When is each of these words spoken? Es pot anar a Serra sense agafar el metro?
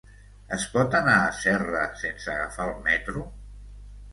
Es 0.55 0.63
pot 0.77 0.95
anar 0.99 1.17
a 1.25 1.35
Serra 1.41 1.83
sense 2.05 2.33
agafar 2.37 2.67
el 2.73 2.81
metro? 2.89 3.29